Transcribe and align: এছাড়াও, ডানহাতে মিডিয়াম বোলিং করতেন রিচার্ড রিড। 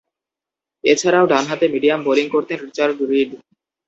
এছাড়াও, 0.83 1.25
ডানহাতে 1.25 1.65
মিডিয়াম 1.67 1.99
বোলিং 2.07 2.25
করতেন 2.29 2.57
রিচার্ড 2.59 2.97
রিড। 3.11 3.29